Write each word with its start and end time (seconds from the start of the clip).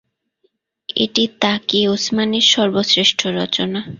এটি 0.95 1.23
তাকি 1.41 1.79
উসমানির 1.87 2.45
সর্বশ্রেষ্ঠ 2.53 3.19
রচনা। 3.39 3.79